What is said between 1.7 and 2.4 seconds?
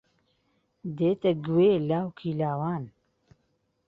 لاوکی